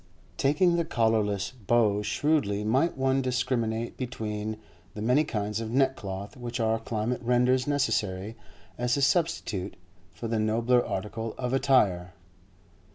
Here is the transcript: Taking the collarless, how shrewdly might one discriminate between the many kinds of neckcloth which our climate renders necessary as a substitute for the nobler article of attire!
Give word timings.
Taking 0.37 0.77
the 0.77 0.83
collarless, 0.83 1.53
how 1.69 2.01
shrewdly 2.01 2.63
might 2.63 2.97
one 2.97 3.21
discriminate 3.21 3.97
between 3.97 4.57
the 4.95 5.01
many 5.03 5.23
kinds 5.23 5.59
of 5.61 5.69
neckcloth 5.69 6.35
which 6.35 6.59
our 6.59 6.79
climate 6.79 7.21
renders 7.21 7.67
necessary 7.67 8.35
as 8.79 8.97
a 8.97 9.01
substitute 9.03 9.75
for 10.15 10.27
the 10.27 10.39
nobler 10.39 10.83
article 10.83 11.35
of 11.37 11.53
attire! 11.53 12.13